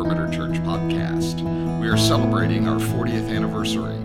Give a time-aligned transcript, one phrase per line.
[0.00, 1.42] Perimeter Church podcast.
[1.78, 3.98] We are celebrating our 40th anniversary.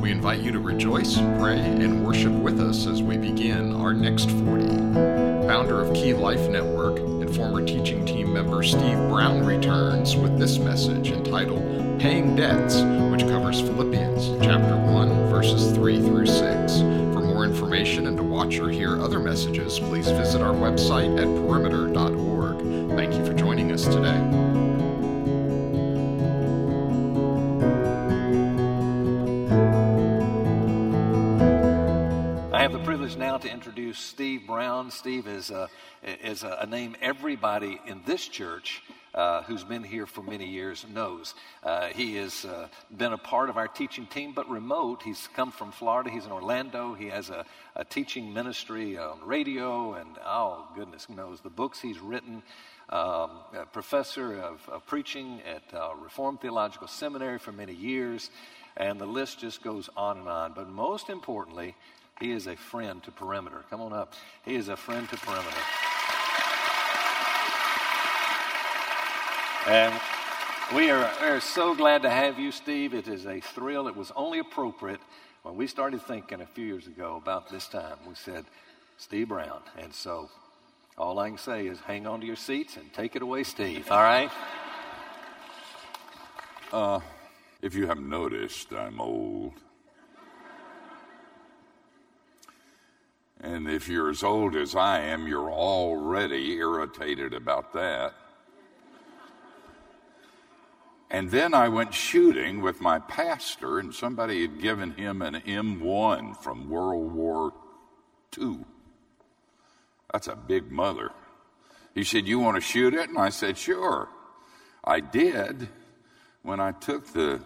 [0.00, 4.28] We invite you to rejoice, pray, and worship with us as we begin our next
[4.28, 4.66] 40.
[5.46, 10.58] Founder of Key Life Network and former teaching team member Steve Brown returns with this
[10.58, 12.80] message entitled Paying Debts,
[13.12, 16.78] which covers Philippians chapter 1, verses 3 through 6.
[16.80, 21.26] For more information and to watch or hear other messages, please visit our website at
[21.40, 22.96] perimeter.org.
[22.96, 24.55] Thank you for joining us today.
[33.92, 34.90] Steve Brown.
[34.90, 35.68] Steve is a,
[36.02, 38.82] is a, name everybody in this church
[39.14, 41.34] uh, who's been here for many years knows.
[41.62, 45.02] Uh, he has uh, been a part of our teaching team, but remote.
[45.02, 46.10] He's come from Florida.
[46.10, 46.94] He's in Orlando.
[46.94, 51.98] He has a, a teaching ministry on radio, and oh, goodness knows the books he's
[51.98, 52.42] written.
[52.88, 53.30] Um,
[53.72, 58.30] professor of, of preaching at uh, Reformed Theological Seminary for many years,
[58.76, 60.52] and the list just goes on and on.
[60.52, 61.74] But most importantly,
[62.20, 63.64] he is a friend to Perimeter.
[63.68, 64.14] Come on up.
[64.44, 65.60] He is a friend to Perimeter.
[69.68, 70.00] And
[70.74, 72.94] we are, we are so glad to have you, Steve.
[72.94, 73.88] It is a thrill.
[73.88, 75.00] It was only appropriate
[75.42, 77.96] when we started thinking a few years ago about this time.
[78.08, 78.44] We said,
[78.96, 79.60] Steve Brown.
[79.78, 80.30] And so
[80.96, 83.90] all I can say is hang on to your seats and take it away, Steve.
[83.90, 84.30] All right?
[86.72, 87.00] Uh,
[87.60, 89.52] if you haven't noticed, I'm old.
[93.40, 98.14] And if you're as old as I am, you're already irritated about that.
[101.10, 106.42] And then I went shooting with my pastor, and somebody had given him an M1
[106.42, 107.52] from World War
[108.36, 108.58] II.
[110.12, 111.10] That's a big mother.
[111.94, 113.08] He said, You want to shoot it?
[113.08, 114.08] And I said, Sure.
[114.82, 115.68] I did.
[116.42, 117.42] When I took the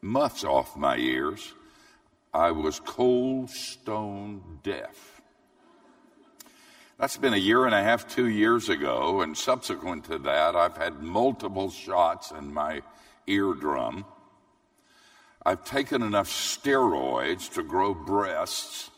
[0.00, 1.52] muffs off my ears,
[2.32, 5.11] I was cold stone deaf.
[6.98, 10.76] That's been a year and a half, two years ago, and subsequent to that, I've
[10.76, 12.82] had multiple shots in my
[13.26, 14.04] eardrum.
[15.44, 18.90] I've taken enough steroids to grow breasts.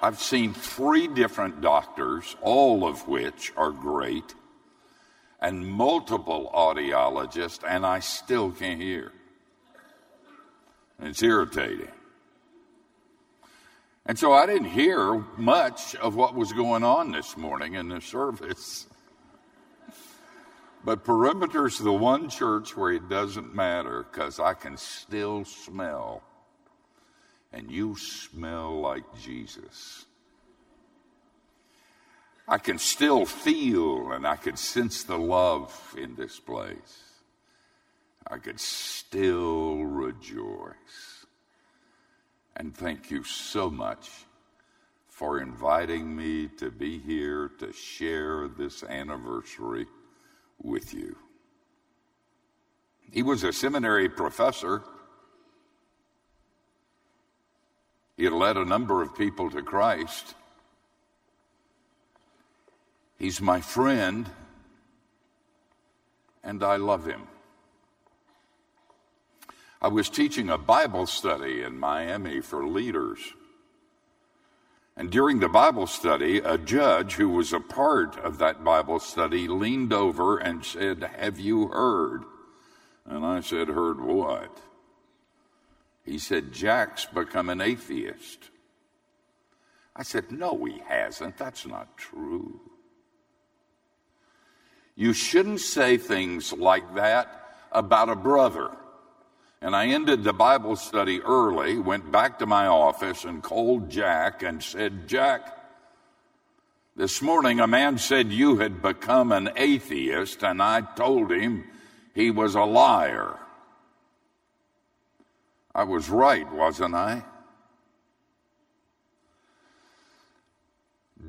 [0.00, 4.34] I've seen three different doctors, all of which are great,
[5.40, 9.12] and multiple audiologists, and I still can't hear.
[11.00, 11.90] It's irritating.
[14.04, 18.00] And so I didn't hear much of what was going on this morning in the
[18.00, 18.86] service.
[20.84, 26.22] But Perimeter's the one church where it doesn't matter because I can still smell.
[27.52, 30.06] And you smell like Jesus.
[32.48, 37.04] I can still feel and I can sense the love in this place.
[38.26, 41.21] I could still rejoice.
[42.56, 44.10] And thank you so much
[45.08, 49.86] for inviting me to be here to share this anniversary
[50.62, 51.16] with you.
[53.10, 54.82] He was a seminary professor.
[58.16, 60.34] He had led a number of people to Christ.
[63.18, 64.28] He's my friend,
[66.42, 67.22] and I love him.
[69.82, 73.18] I was teaching a Bible study in Miami for leaders.
[74.96, 79.48] And during the Bible study, a judge who was a part of that Bible study
[79.48, 82.22] leaned over and said, Have you heard?
[83.06, 84.56] And I said, Heard what?
[86.04, 88.50] He said, Jack's become an atheist.
[89.96, 91.36] I said, No, he hasn't.
[91.36, 92.60] That's not true.
[94.94, 98.76] You shouldn't say things like that about a brother.
[99.62, 104.42] And I ended the Bible study early, went back to my office and called Jack
[104.42, 105.56] and said, Jack,
[106.96, 111.64] this morning a man said you had become an atheist, and I told him
[112.12, 113.38] he was a liar.
[115.72, 117.22] I was right, wasn't I?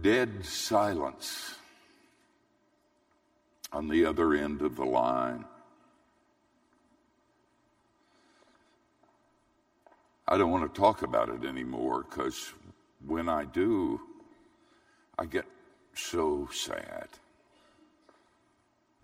[0.01, 1.53] Dead silence
[3.71, 5.45] on the other end of the line.
[10.27, 12.53] I don't want to talk about it anymore because
[13.05, 13.99] when I do,
[15.17, 15.45] I get
[15.93, 17.07] so sad.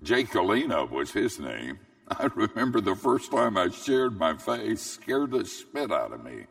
[0.01, 1.79] Jay Kalina was his name.
[2.07, 6.45] I remember the first time I shared my face scared the spit out of me.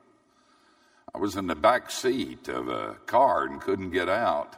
[1.14, 4.54] I was in the back seat of a car and couldn't get out.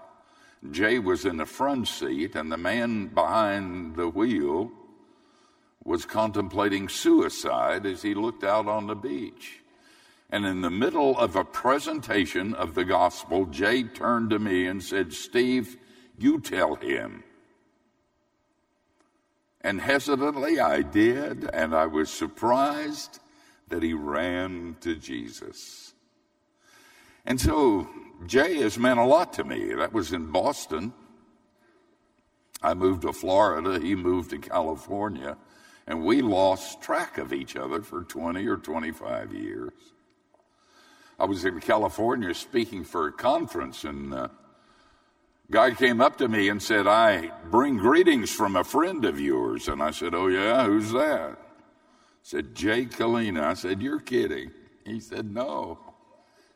[0.71, 4.71] Jay was in the front seat, and the man behind the wheel
[5.85, 9.60] was contemplating suicide as he looked out on the beach.
[10.33, 14.83] And in the middle of a presentation of the gospel, Jay turned to me and
[14.83, 15.77] said, Steve,
[16.17, 17.25] you tell him.
[19.61, 23.19] And hesitantly I did, and I was surprised
[23.69, 25.95] that he ran to Jesus.
[27.27, 27.89] And so
[28.27, 29.75] Jay has meant a lot to me.
[29.75, 30.93] That was in Boston.
[32.63, 35.39] I moved to Florida, he moved to California,
[35.87, 39.73] and we lost track of each other for 20 or 25 years.
[41.21, 44.29] I was in California speaking for a conference, and a uh,
[45.51, 49.69] guy came up to me and said, I bring greetings from a friend of yours.
[49.69, 51.37] And I said, Oh, yeah, who's that?
[52.23, 53.43] He said, Jay Kalina.
[53.43, 54.51] I said, You're kidding.
[54.87, 55.79] He said, No.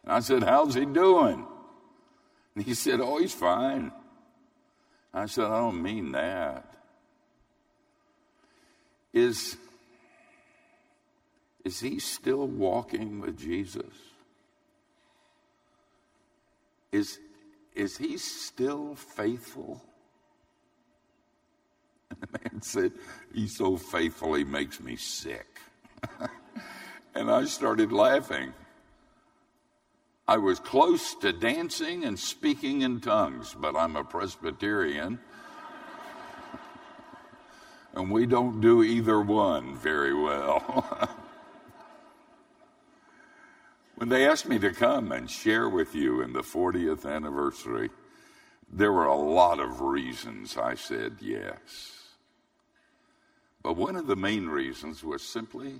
[0.03, 1.47] And I said, How's he doing?
[2.55, 3.93] And he said, Oh, he's fine.
[5.13, 6.73] I said, I don't mean that.
[9.13, 9.59] Is,
[11.67, 13.93] is he still walking with Jesus?
[16.95, 17.19] Is,
[17.75, 19.83] is he still faithful?
[22.09, 22.93] And the man said,
[23.35, 25.59] He's so faithful, he makes me sick.
[27.17, 28.53] and I started laughing.
[30.29, 35.19] I was close to dancing and speaking in tongues, but I'm a Presbyterian.
[37.95, 41.11] and we don't do either one very well.
[44.05, 47.89] When they asked me to come and share with you in the 40th anniversary,
[48.71, 52.11] there were a lot of reasons I said yes.
[53.63, 55.77] But one of the main reasons was simply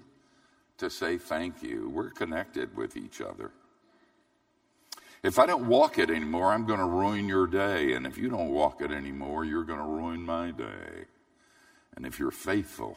[0.79, 1.91] to say thank you.
[1.91, 3.51] We're connected with each other.
[5.23, 7.93] If I don't walk it anymore, I'm going to ruin your day.
[7.93, 11.05] And if you don't walk it anymore, you're going to ruin my day.
[11.95, 12.97] And if you're faithful,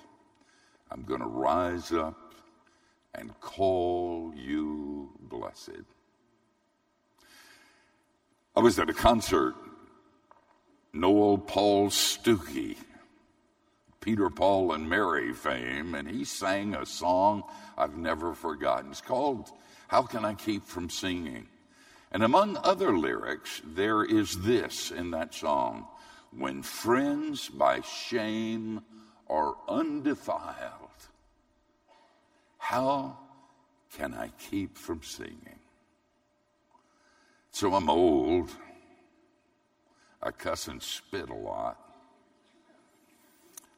[0.90, 2.27] I'm going to rise up
[3.18, 5.84] and call you blessed.
[8.56, 9.56] I was at a concert,
[10.94, 12.78] Noel Paul Stookey,
[14.00, 17.44] Peter, Paul, and Mary fame, and he sang a song
[17.78, 18.92] I've never forgotten.
[18.92, 19.52] It's called
[19.90, 21.48] How Can I Keep From Singing?
[22.12, 25.88] And among other lyrics, there is this in that song
[26.32, 28.82] When friends by shame
[29.30, 30.88] are undefiled,
[32.70, 33.18] how
[33.96, 35.60] can I keep from singing?
[37.52, 38.50] So I'm old.
[40.22, 41.78] I cuss and spit a lot.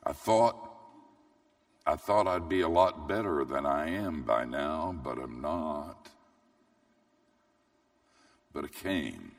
[0.03, 0.55] I thought
[1.85, 6.09] I thought I'd be a lot better than I am by now, but I'm not
[8.53, 9.31] but it came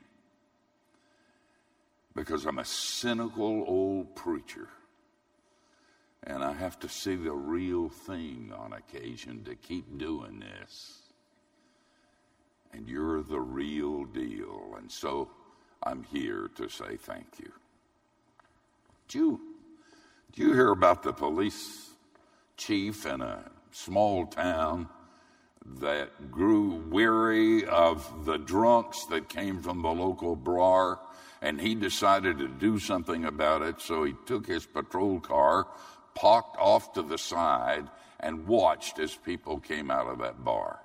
[2.15, 4.69] because I'm a cynical old preacher
[6.25, 10.99] and I have to see the real thing on occasion to keep doing this.
[12.73, 14.75] And you're the real deal.
[14.79, 15.31] And so
[15.83, 17.53] I'm here to say thank you.
[19.09, 19.41] Do you,
[20.33, 21.91] do you hear about the police
[22.57, 24.89] chief in a small town
[25.65, 31.01] that grew weary of the drunks that came from the local bar,
[31.43, 33.81] and he decided to do something about it.
[33.81, 35.67] So he took his patrol car,
[36.15, 37.89] parked off to the side,
[38.21, 40.81] and watched as people came out of that bar.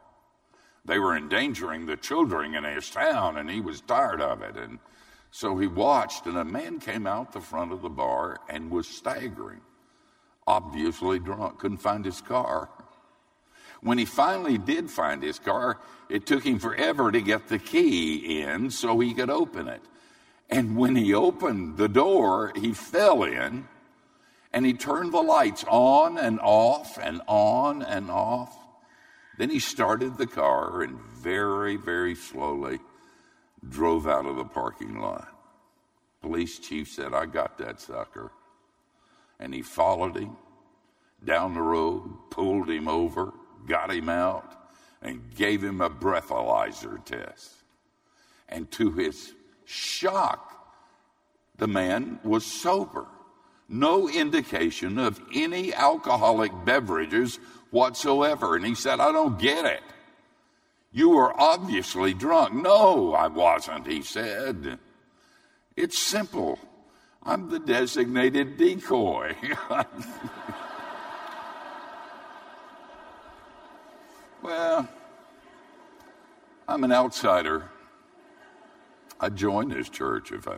[0.86, 4.56] They were endangering the children in his town, and he was tired of it.
[4.56, 4.80] And
[5.32, 8.88] so he watched, and a man came out the front of the bar and was
[8.88, 9.62] staggering,
[10.48, 12.70] obviously drunk, couldn't find his car.
[13.82, 15.80] When he finally did find his car,
[16.10, 19.82] it took him forever to get the key in so he could open it.
[20.50, 23.68] And when he opened the door, he fell in
[24.56, 28.58] and he turned the lights on and off and on and off.
[29.38, 32.80] Then he started the car and very, very slowly
[33.68, 35.28] drove out of the parking lot.
[36.22, 38.32] Police chief said, I got that sucker.
[39.42, 40.38] And he followed him
[41.22, 43.34] down the road, pulled him over,
[43.68, 44.70] got him out,
[45.02, 47.52] and gave him a breathalyzer test.
[48.48, 49.34] And to his
[49.66, 50.54] shock,
[51.58, 53.06] the man was sober.
[53.68, 57.40] No indication of any alcoholic beverages
[57.72, 58.56] whatsoever.
[58.56, 59.82] And he said, I don't get it.
[60.92, 62.54] You were obviously drunk.
[62.54, 64.80] No, I wasn't, he said.
[65.76, 66.60] It's simple.
[67.24, 69.36] I'm the designated decoy.
[74.46, 74.88] Well,
[76.68, 77.72] I'm an outsider.
[79.20, 80.58] I joined this church if I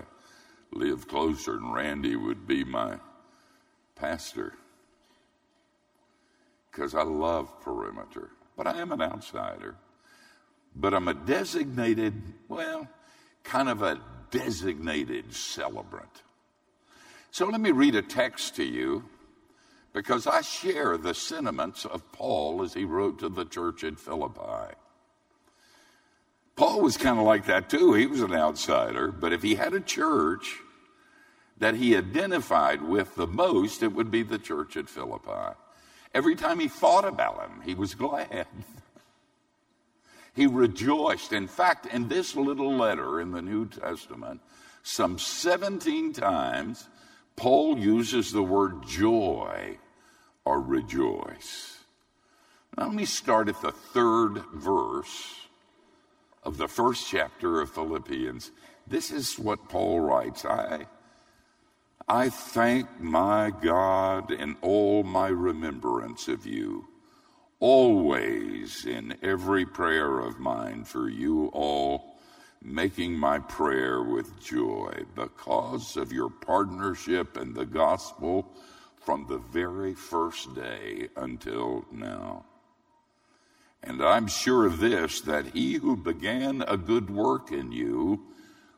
[0.72, 2.98] live closer and Randy would be my
[3.96, 4.54] pastor
[6.78, 9.76] because I love perimeter, but I am an outsider.
[10.76, 12.14] But I'm a designated,
[12.48, 12.88] well,
[13.44, 16.22] kind of a designated celebrant.
[17.32, 19.06] So let me read a text to you
[19.92, 24.76] because I share the sentiments of Paul as he wrote to the church at Philippi.
[26.58, 27.94] Paul was kind of like that too.
[27.94, 30.58] He was an outsider, but if he had a church
[31.60, 35.56] that he identified with the most, it would be the church at Philippi.
[36.16, 38.48] Every time he thought about him, he was glad.
[40.34, 41.32] he rejoiced.
[41.32, 44.42] In fact, in this little letter in the New Testament,
[44.82, 46.90] some 17 times,
[47.36, 49.78] Paul uses the word joy
[50.44, 51.78] or rejoice.
[52.76, 55.47] Now, let me start at the third verse
[56.48, 58.52] of the first chapter of Philippians.
[58.88, 60.88] This is what Paul writes I
[62.08, 66.88] I thank my God in all my remembrance of you,
[67.60, 72.18] always in every prayer of mine for you all,
[72.62, 78.54] making my prayer with joy because of your partnership in the gospel
[79.02, 82.46] from the very first day until now.
[83.88, 88.22] And I'm sure of this, that he who began a good work in you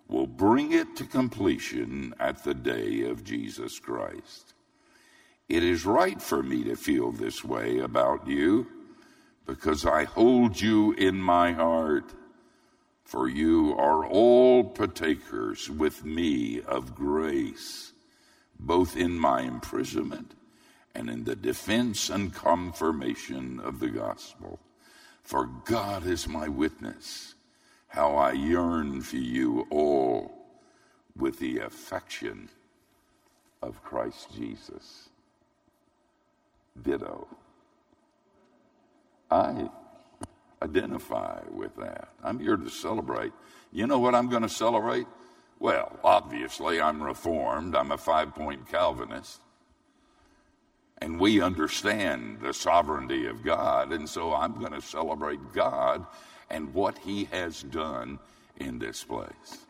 [0.07, 4.53] will bring it to completion at the day of Jesus Christ.
[5.47, 8.67] It is right for me to feel this way about you
[9.47, 12.13] because I hold you in my heart,
[13.03, 17.93] for you are all partakers with me of grace,
[18.59, 20.35] both in my imprisonment
[20.93, 24.59] and in the defense and confirmation of the gospel.
[25.29, 27.35] For God is my witness
[27.89, 30.33] how I yearn for you all
[31.15, 32.49] with the affection
[33.61, 35.09] of Christ Jesus.
[36.81, 37.27] Ditto.
[39.29, 39.69] I
[40.63, 42.09] identify with that.
[42.23, 43.31] I'm here to celebrate.
[43.71, 45.05] You know what I'm going to celebrate?
[45.59, 47.75] Well, obviously, I'm Reformed.
[47.75, 49.41] I'm a five point Calvinist.
[51.01, 53.93] And we understand the sovereignty of God.
[53.93, 56.05] And so I'm going to celebrate God
[56.49, 58.19] and what he has done
[58.57, 59.65] in this place.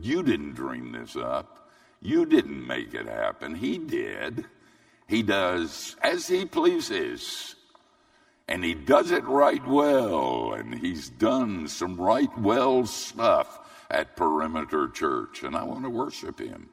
[0.00, 1.70] You didn't dream this up.
[2.00, 3.54] You didn't make it happen.
[3.54, 4.44] He did.
[5.08, 7.56] He does as he pleases.
[8.46, 10.52] And he does it right well.
[10.52, 15.42] And he's done some right well stuff at Perimeter Church.
[15.42, 16.68] And I want to worship him.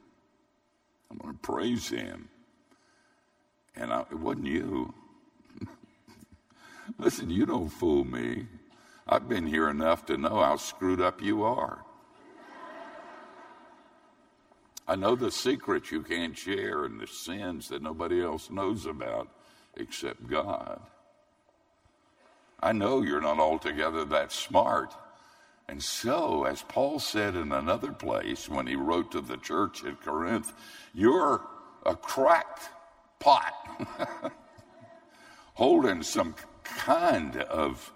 [1.10, 2.28] I want to praise him.
[3.76, 4.94] And I, it wasn't you.
[6.98, 8.46] Listen, you don't fool me.
[9.06, 11.84] I've been here enough to know how screwed up you are.
[14.86, 19.28] I know the secrets you can't share and the sins that nobody else knows about
[19.76, 20.80] except God.
[22.60, 24.94] I know you're not altogether that smart.
[25.68, 30.02] And so, as Paul said in another place when he wrote to the church at
[30.02, 30.52] Corinth,
[30.92, 31.40] you're
[31.84, 32.68] a cracked
[33.22, 34.32] pot
[35.54, 37.92] holding some kind of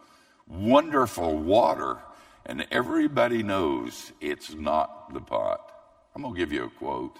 [0.46, 1.98] wonderful water,
[2.44, 5.72] and everybody knows it's not the pot.
[6.14, 7.18] I'm going to give you a quote,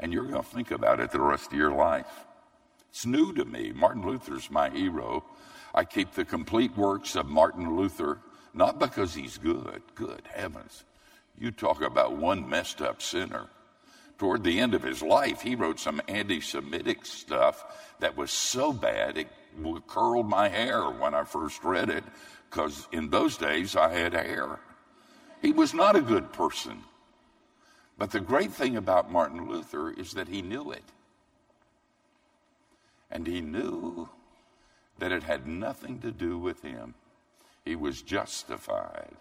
[0.00, 2.26] and you're going to think about it the rest of your life.
[2.90, 3.72] It's new to me.
[3.72, 5.24] Martin Luther's my hero.
[5.74, 8.18] I keep the complete works of Martin Luther,
[8.52, 10.84] not because he's good, good heavens.
[11.38, 13.48] You talk about one messed up sinner.
[14.18, 17.64] Toward the end of his life, he wrote some anti Semitic stuff
[17.98, 19.28] that was so bad it
[19.86, 22.04] curled my hair when I first read it,
[22.50, 24.60] because in those days I had hair.
[25.42, 26.82] He was not a good person.
[27.98, 30.84] But the great thing about Martin Luther is that he knew it.
[33.10, 34.08] And he knew
[34.98, 36.94] that it had nothing to do with him.
[37.64, 39.16] He was justified,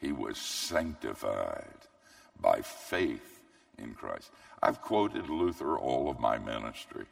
[0.00, 1.86] he was sanctified
[2.40, 3.41] by faith
[3.78, 4.30] in Christ.
[4.62, 7.06] I've quoted Luther all of my ministry.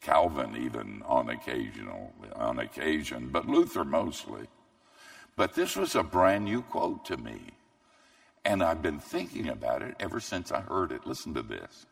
[0.00, 4.46] Calvin even on occasional on occasion, but Luther mostly.
[5.36, 7.40] But this was a brand new quote to me.
[8.44, 11.06] And I've been thinking about it ever since I heard it.
[11.06, 11.86] Listen to this.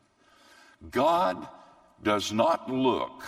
[0.91, 1.49] God
[2.03, 3.23] does not look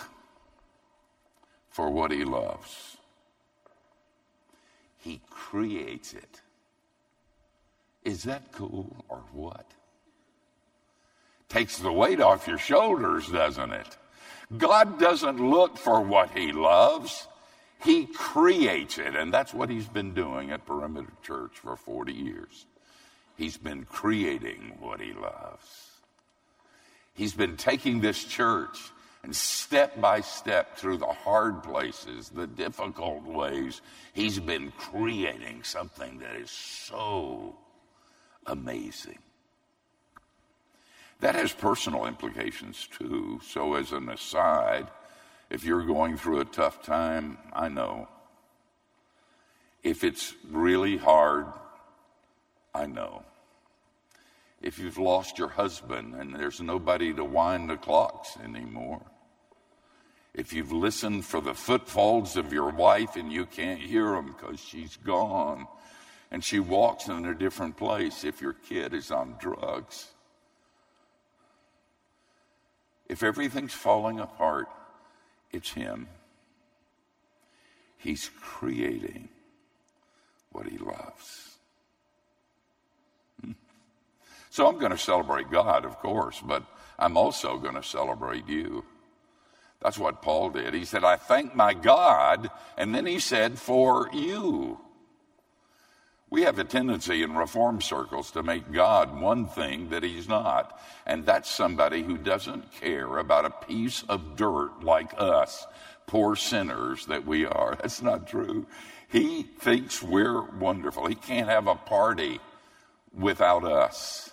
[1.71, 2.97] for what he loves.
[4.99, 6.43] He creates it.
[8.05, 9.71] Is that cool or what?
[11.49, 13.97] Takes the weight off your shoulders, doesn't it?
[14.57, 17.27] God doesn't look for what he loves.
[17.83, 19.15] He creates it.
[19.15, 22.67] And that's what he's been doing at Perimeter Church for 40 years.
[23.37, 25.89] He's been creating what he loves.
[27.15, 28.79] He's been taking this church
[29.23, 33.81] and step by step through the hard places, the difficult ways,
[34.13, 37.57] he's been creating something that is so
[38.47, 39.19] amazing.
[41.21, 43.41] That has personal implications too.
[43.45, 44.89] So, as an aside,
[45.51, 48.09] if you're going through a tough time, I know.
[49.83, 51.47] If it's really hard,
[52.75, 53.25] I know.
[54.61, 59.03] If you've lost your husband and there's nobody to wind the clocks anymore.
[60.35, 64.61] If you've listened for the footfalls of your wife and you can't hear them because
[64.61, 65.67] she's gone
[66.31, 68.25] and she walks in a different place.
[68.25, 70.09] If your kid is on drugs.
[73.09, 74.69] If everything's falling apart,
[75.51, 76.09] it's Him.
[77.97, 79.29] He's creating
[80.53, 81.57] what He loves.
[83.43, 83.53] Hmm.
[84.51, 86.63] So I'm going to celebrate God, of course, but
[86.99, 88.85] I'm also going to celebrate you.
[89.81, 90.75] That's what Paul did.
[90.75, 94.81] He said, I thank my God, and then he said, for you.
[96.31, 100.79] We have a tendency in reform circles to make God one thing that He's not,
[101.07, 105.67] and that's somebody who doesn't care about a piece of dirt like us,
[106.07, 107.77] poor sinners that we are.
[107.81, 108.67] That's not true.
[109.09, 111.07] He thinks we're wonderful.
[111.07, 112.41] He can't have a party
[113.15, 114.31] without us.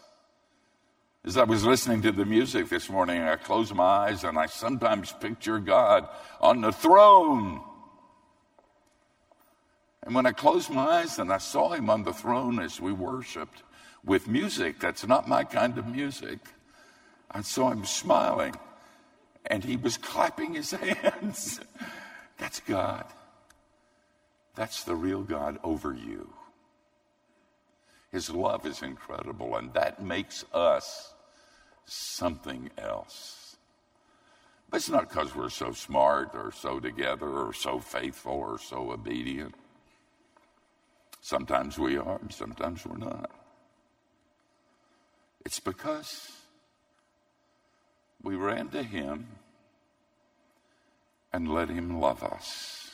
[1.23, 4.45] As I was listening to the music this morning, I closed my eyes and I
[4.47, 6.07] sometimes picture God
[6.41, 7.61] on the throne
[10.05, 12.93] and when I closed my eyes and I saw him on the throne as we
[12.93, 13.63] worshiped
[14.03, 16.39] with music that's not my kind of music,
[17.31, 18.55] I saw him smiling
[19.47, 21.59] and he was clapping his hands.
[22.37, 23.05] that's God.
[24.55, 26.33] That's the real God over you.
[28.11, 31.13] His love is incredible, and that makes us
[31.85, 33.57] something else.
[34.69, 38.91] But it's not because we're so smart or so together or so faithful or so
[38.91, 39.53] obedient.
[41.25, 43.31] Sometimes we are, and sometimes we're not.
[45.43, 46.31] It's because
[48.21, 49.25] we ran to Him
[51.33, 52.91] and let Him love us.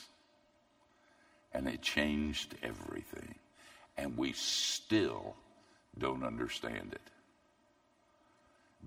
[1.52, 3.34] And it changed everything.
[3.98, 5.36] And we still
[5.98, 7.10] don't understand it.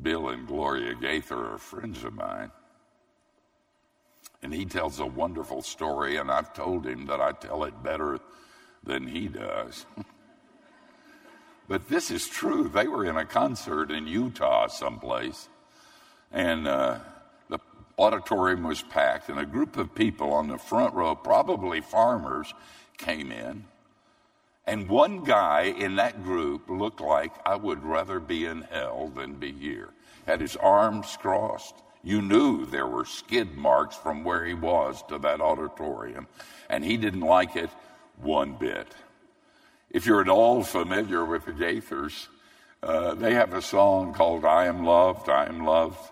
[0.01, 2.49] Bill and Gloria Gaither are friends of mine.
[4.41, 8.19] And he tells a wonderful story, and I've told him that I tell it better
[8.85, 9.85] than he does.
[11.67, 12.69] but this is true.
[12.69, 15.49] They were in a concert in Utah, someplace,
[16.31, 16.99] and uh,
[17.49, 17.59] the
[17.97, 22.53] auditorium was packed, and a group of people on the front row, probably farmers,
[22.97, 23.65] came in.
[24.67, 29.35] And one guy in that group looked like I would rather be in hell than
[29.35, 29.89] be here.
[30.25, 31.75] Had his arms crossed.
[32.03, 36.27] You knew there were skid marks from where he was to that auditorium,
[36.69, 37.69] and he didn't like it
[38.21, 38.87] one bit.
[39.89, 42.27] If you're at all familiar with the Gaithers,
[42.83, 46.11] uh, they have a song called I Am Loved, I Am Loved.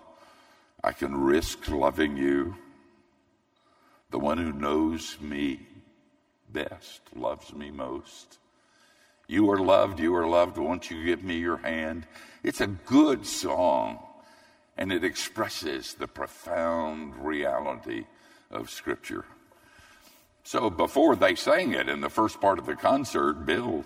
[0.84, 2.56] I can risk loving you.
[4.12, 5.62] The one who knows me
[6.52, 8.38] best loves me most.
[9.28, 10.58] You are loved, you are loved.
[10.58, 12.06] Won't you give me your hand?
[12.44, 14.00] It's a good song,
[14.78, 18.06] and it expresses the profound reality
[18.52, 19.26] of Scripture.
[20.44, 23.86] So before they sang it in the first part of the concert, Bill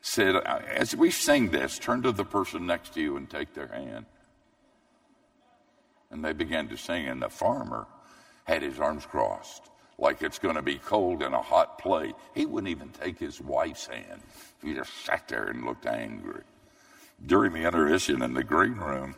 [0.00, 3.68] said, As we sing this, turn to the person next to you and take their
[3.68, 4.06] hand.
[6.10, 7.86] And they began to sing, and the farmer
[8.44, 12.14] had his arms crossed like it's going to be cold in a hot plate.
[12.34, 14.20] He wouldn't even take his wife's hand.
[14.62, 16.42] He just sat there and looked angry.
[17.24, 19.14] During the intermission in the green room,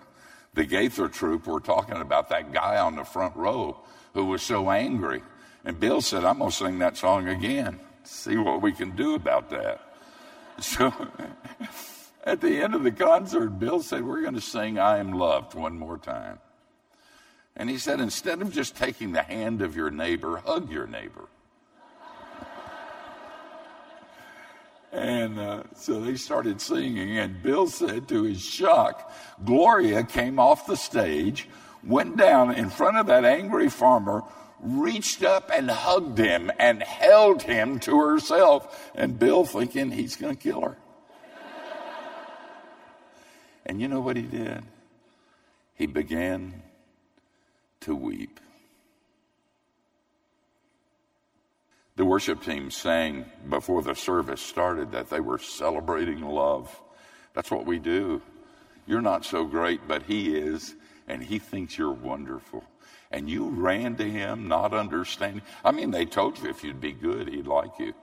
[0.52, 3.80] the Gaither troop were talking about that guy on the front row
[4.12, 5.22] who was so angry
[5.64, 9.14] and Bill said, I'm going to sing that song again, see what we can do
[9.14, 9.80] about that.
[10.60, 10.92] So
[12.24, 15.54] at the end of the concert, Bill said, We're going to sing I Am Loved
[15.54, 16.38] one more time.
[17.56, 21.28] And he said, Instead of just taking the hand of your neighbor, hug your neighbor.
[24.92, 29.12] And uh, so they started singing, and Bill said to his shock,
[29.44, 31.48] Gloria came off the stage,
[31.82, 34.22] went down in front of that angry farmer,
[34.60, 38.90] reached up and hugged him and held him to herself.
[38.94, 40.76] And Bill thinking he's going to kill her.
[43.66, 44.62] and you know what he did?
[45.74, 46.62] He began
[47.80, 48.40] to weep.
[51.96, 56.80] The worship team sang before the service started that they were celebrating love.
[57.34, 58.20] That's what we do.
[58.86, 60.74] You're not so great, but He is,
[61.08, 62.64] and He thinks you're wonderful.
[63.10, 65.42] And you ran to Him not understanding.
[65.64, 67.94] I mean, they told you if you'd be good, He'd like you.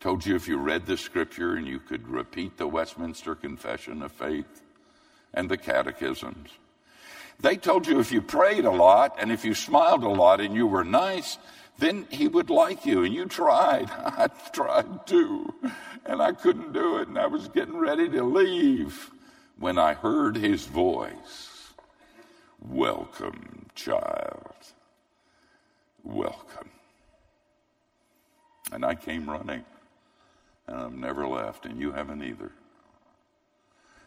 [0.00, 4.12] Told you if you read the scripture and you could repeat the Westminster Confession of
[4.12, 4.62] Faith
[5.34, 6.50] and the catechisms.
[7.38, 10.54] They told you if you prayed a lot and if you smiled a lot and
[10.54, 11.38] you were nice,
[11.78, 13.04] then he would like you.
[13.04, 13.90] And you tried.
[13.90, 15.54] I tried too.
[16.06, 17.08] And I couldn't do it.
[17.08, 19.10] And I was getting ready to leave
[19.60, 21.50] when I heard his voice
[22.68, 24.52] Welcome, child.
[26.04, 26.68] Welcome.
[28.70, 29.64] And I came running
[30.66, 32.52] and I've never left, and you haven't either.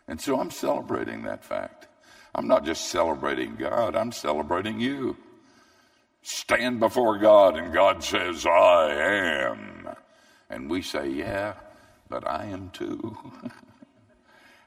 [0.07, 1.87] And so I'm celebrating that fact.
[2.35, 5.17] I'm not just celebrating God, I'm celebrating you.
[6.21, 9.89] Stand before God, and God says, I am.
[10.49, 11.55] And we say, Yeah,
[12.07, 13.17] but I am too.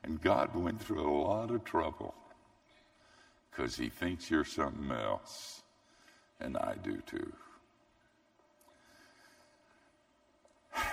[0.07, 2.15] and God went through a lot of trouble
[3.51, 5.63] because he thinks you're something else,
[6.41, 7.33] and I do too.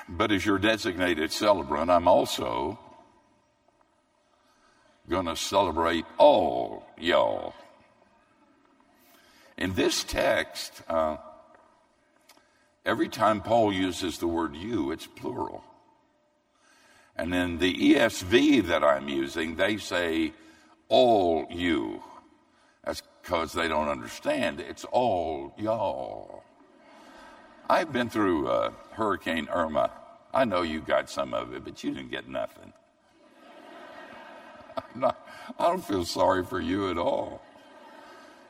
[0.10, 2.80] But as your designated celebrant, I'm also
[5.10, 7.54] going to celebrate all y'all.
[9.58, 11.18] In this text, uh,
[12.86, 15.64] every time Paul uses the word you, it's plural.
[17.16, 20.34] And in the ESV that I'm using, they say
[20.90, 22.02] all you.
[22.84, 24.60] That's because they don't understand.
[24.60, 26.44] It's all y'all.
[27.70, 29.92] I've been through uh, Hurricane Irma.
[30.34, 32.74] I know you got some of it, but you didn't get nothing.
[34.96, 37.42] Not, I don't feel sorry for you at all.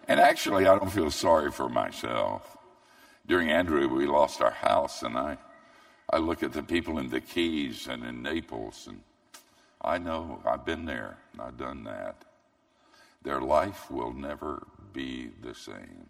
[0.08, 2.58] And actually, I don't feel sorry for myself.
[3.26, 5.38] During Andrew, we lost our house, and I,
[6.10, 9.02] I look at the people in the Keys and in Naples, and
[9.82, 12.24] I know I've been there and I've done that.
[13.24, 16.10] Their life will never be the same.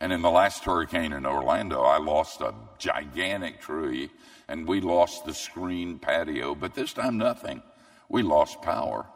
[0.00, 4.10] And in the last hurricane in Orlando, I lost a gigantic tree
[4.48, 7.62] and we lost the screen patio, but this time nothing.
[8.08, 9.06] We lost power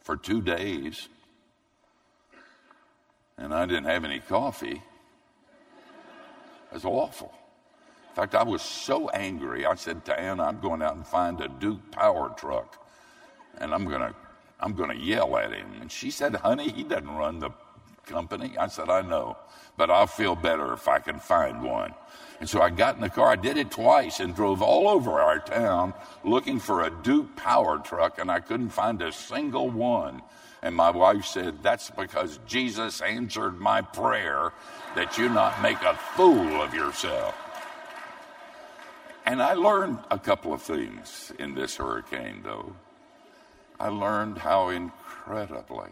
[0.00, 1.08] for two days.
[3.36, 4.82] And I didn't have any coffee.
[6.70, 7.32] It was awful.
[8.14, 9.66] In fact, I was so angry.
[9.66, 12.80] I said to Anna, I'm going out and find a Duke power truck
[13.58, 14.14] and I'm going to
[14.60, 15.66] I'm going to yell at him.
[15.80, 17.50] And she said, honey, he doesn't run the
[18.06, 18.56] company?
[18.56, 19.36] I said, I know,
[19.76, 21.92] but I'll feel better if I can find one.
[22.40, 23.28] And so I got in the car.
[23.28, 27.78] I did it twice and drove all over our town looking for a Duke power
[27.78, 30.22] truck, and I couldn't find a single one.
[30.62, 34.52] And my wife said, That's because Jesus answered my prayer
[34.94, 37.34] that you not make a fool of yourself.
[39.24, 42.76] And I learned a couple of things in this hurricane, though.
[43.80, 45.90] I learned how incredibly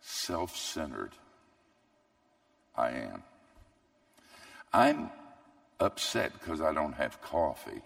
[0.00, 1.12] self centered
[2.76, 3.22] I am.
[4.72, 5.10] I'm
[5.80, 7.82] upset because I don't have coffee,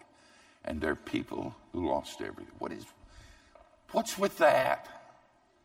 [0.64, 2.54] and there are people who lost everything.
[2.58, 2.84] What is,
[3.92, 4.88] what's with that?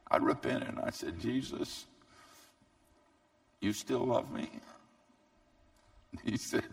[0.10, 1.86] I repented and I said, Jesus,
[3.62, 4.50] you still love me?
[6.24, 6.63] He said,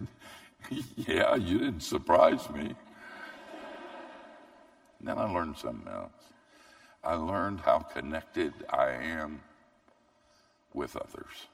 [0.97, 2.75] Yeah, you didn't surprise me.
[5.01, 6.13] then I learned something else.
[7.03, 9.43] I learned how connected I am
[10.73, 11.49] with others.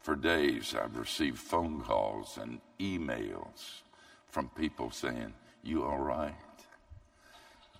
[0.00, 3.82] For days, I've received phone calls and emails
[4.28, 6.34] from people saying, You all right?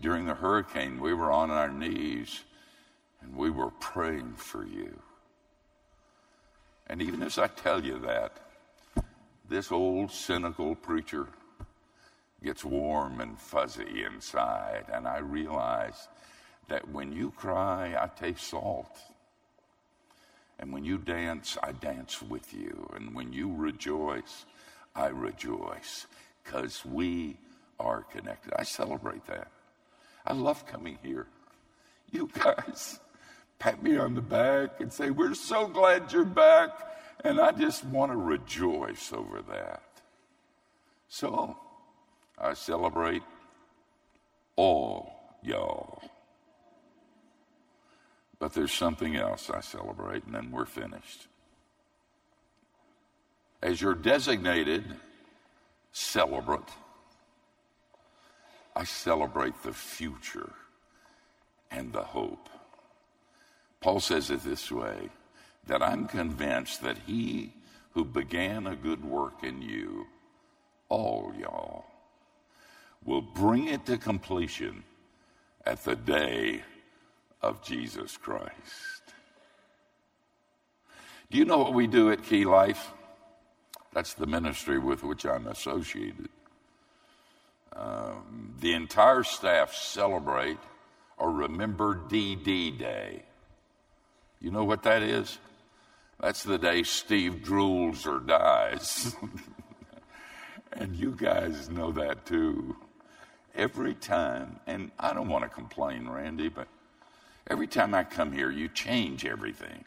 [0.01, 2.43] During the hurricane, we were on our knees
[3.21, 5.01] and we were praying for you.
[6.87, 8.52] And even as I tell you that,
[9.53, 11.29] this old cynical preacher
[12.43, 16.09] gets warm and fuzzy inside, and I realize
[16.69, 18.99] that when you cry, I taste salt.
[20.59, 22.89] And when you dance, I dance with you.
[22.97, 24.47] And when you rejoice,
[24.95, 26.07] I rejoice
[26.43, 27.37] because we
[27.79, 28.55] are connected.
[28.57, 29.49] I celebrate that.
[30.25, 31.27] I love coming here.
[32.11, 33.01] You guys
[33.59, 36.92] pat me on the back and say, We're so glad you're back.
[37.25, 39.83] And I just want to rejoice over that.
[41.09, 41.57] So
[42.39, 43.23] I celebrate
[44.57, 46.03] all y'all.
[48.39, 51.29] But there's something else I celebrate, and then we're finished.
[53.63, 54.85] As your designated
[55.93, 56.69] celebrant,
[58.75, 60.51] I celebrate the future
[61.71, 62.49] and the hope.
[63.81, 65.11] Paul says it this way
[65.67, 67.53] that I'm convinced that he
[67.93, 70.07] who began a good work in you,
[70.89, 71.85] all y'all,
[73.05, 74.85] will bring it to completion
[75.65, 76.63] at the day
[77.41, 79.03] of Jesus Christ.
[81.31, 82.93] Do you know what we do at Key Life?
[83.93, 86.29] That's the ministry with which I'm associated.
[87.75, 90.59] Um, the entire staff celebrate
[91.17, 93.23] or remember DD Day.
[94.41, 95.39] You know what that is?
[96.23, 99.17] That's the day Steve drools or dies.
[100.73, 102.77] and you guys know that too.
[103.57, 106.69] Every time, and I don't want to complain, Randy, but
[107.51, 109.85] every time I come here, you change everything.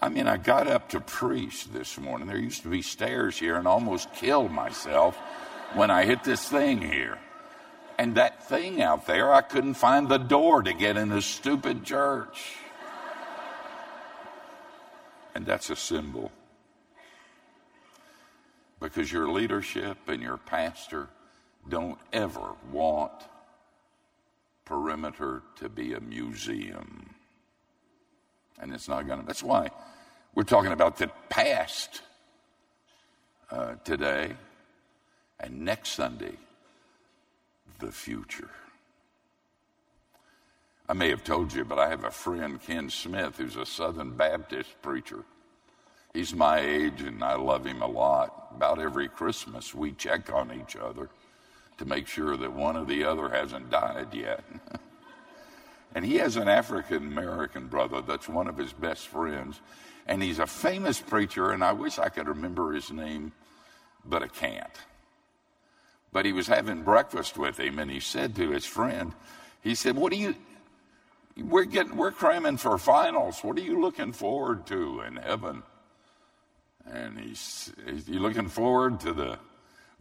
[0.00, 2.26] I mean, I got up to preach this morning.
[2.26, 5.16] There used to be stairs here and almost killed myself
[5.74, 7.18] when I hit this thing here.
[7.98, 11.84] And that thing out there, I couldn't find the door to get in this stupid
[11.84, 12.56] church.
[15.36, 16.32] And that's a symbol.
[18.80, 21.10] Because your leadership and your pastor
[21.68, 23.12] don't ever want
[24.64, 27.14] perimeter to be a museum.
[28.58, 29.26] And it's not going to.
[29.26, 29.68] That's why
[30.34, 32.00] we're talking about the past
[33.50, 34.32] uh, today
[35.38, 36.38] and next Sunday,
[37.78, 38.48] the future.
[40.88, 44.10] I may have told you, but I have a friend, Ken Smith, who's a Southern
[44.16, 45.24] Baptist preacher.
[46.14, 48.52] He's my age and I love him a lot.
[48.54, 51.10] About every Christmas, we check on each other
[51.78, 54.44] to make sure that one or the other hasn't died yet.
[55.94, 59.60] and he has an African American brother that's one of his best friends.
[60.06, 63.32] And he's a famous preacher, and I wish I could remember his name,
[64.04, 64.70] but I can't.
[66.12, 69.12] But he was having breakfast with him, and he said to his friend,
[69.62, 70.36] he said, What are you,
[71.36, 73.42] we're getting, we're cramming for finals.
[73.42, 75.62] What are you looking forward to in heaven?
[76.86, 77.72] And he's,
[78.06, 79.38] he looking forward to the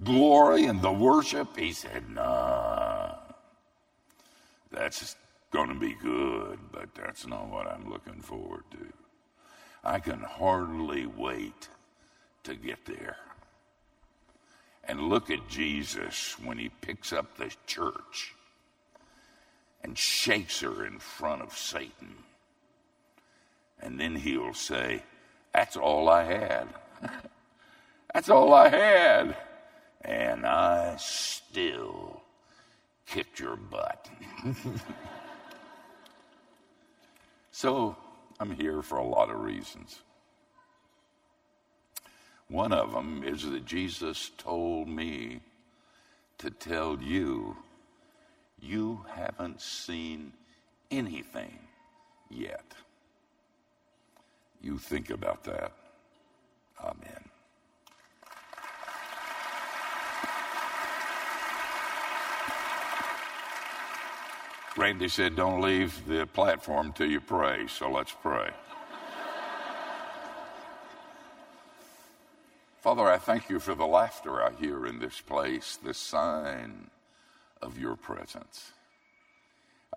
[0.04, 1.58] glory and the worship?
[1.58, 3.15] He said, Nah,
[4.71, 5.15] that's
[5.52, 8.93] going to be good, but that's not what I'm looking forward to.
[9.84, 11.69] I can hardly wait
[12.43, 13.17] to get there.
[14.88, 18.36] And look at Jesus when he picks up the church
[19.86, 22.15] and shakes her in front of Satan.
[23.80, 25.04] And then he'll say,
[25.54, 26.67] That's all I had.
[28.13, 29.38] That's all I had.
[30.02, 32.24] And I still
[33.06, 34.10] kicked your butt.
[37.52, 37.95] so
[38.39, 40.00] I'm here for a lot of reasons.
[42.48, 45.41] One of them is that Jesus told me
[46.39, 47.58] to tell you,
[48.65, 50.34] you haven't seen
[50.89, 51.60] anything
[52.30, 52.73] yet.
[54.62, 55.71] You think about that.
[56.82, 57.30] Amen.
[64.75, 68.49] Randy said, Don't leave the platform till you pray, so let's pray.
[72.82, 76.89] Father, I thank you for the laughter I hear in this place, the sign
[77.65, 78.71] of your presence.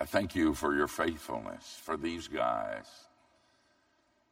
[0.01, 2.87] I thank you for your faithfulness for these guys,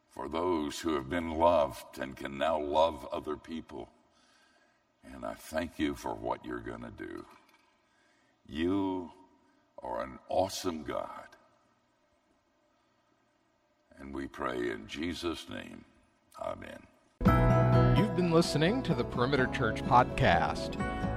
[0.09, 3.89] for those who have been loved and can now love other people.
[5.13, 7.25] And I thank you for what you're going to do.
[8.47, 9.11] You
[9.83, 11.27] are an awesome God.
[13.99, 15.83] And we pray in Jesus' name.
[16.41, 16.79] Amen.
[17.97, 20.96] You've been listening to the Perimeter Church podcast.